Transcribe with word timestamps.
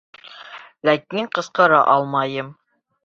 Ләкин 0.89 1.29
ҡысҡыра 1.37 1.83
алмайым. 1.97 2.51